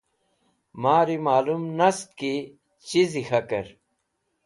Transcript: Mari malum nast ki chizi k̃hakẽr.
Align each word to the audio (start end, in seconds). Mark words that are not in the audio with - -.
Mari 0.83 1.15
malum 1.25 1.63
nast 1.79 2.07
ki 2.19 2.33
chizi 2.87 3.23
k̃hakẽr. 3.27 3.67